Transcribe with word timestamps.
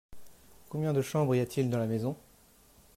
Combien 0.69 0.93
de 0.93 1.03
chambres 1.03 1.35
y 1.35 1.39
a-t-il 1.41 1.69
dans 1.69 1.77
la 1.77 1.85
maison? 1.85 2.17